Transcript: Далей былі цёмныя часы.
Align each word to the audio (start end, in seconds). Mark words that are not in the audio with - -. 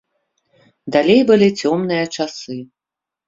Далей 0.95 1.21
былі 1.29 1.49
цёмныя 1.65 2.05
часы. 2.21 2.57